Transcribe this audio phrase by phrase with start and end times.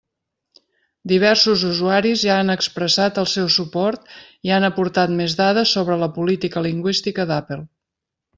[1.09, 4.09] Diversos usuaris ja han expressat el seu suport
[4.49, 7.61] i han aportat més dades sobre la política lingüística d'Apple.